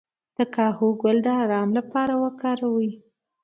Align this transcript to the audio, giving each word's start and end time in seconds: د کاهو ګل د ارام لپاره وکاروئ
د 0.37 0.39
کاهو 0.55 0.87
ګل 1.01 1.17
د 1.25 1.27
ارام 1.43 1.69
لپاره 1.77 2.13
وکاروئ 2.23 2.91